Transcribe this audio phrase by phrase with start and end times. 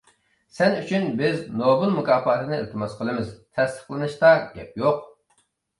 [0.59, 5.11] سەن ئۈچۈن بىز نوبېل مۇكاپاتىنى ئىلتىماس قىلىمىز، تەستىقلىنىشتا گەپ يوق.